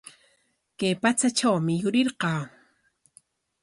[0.77, 2.41] Kay patsatrawmi yurirqaa.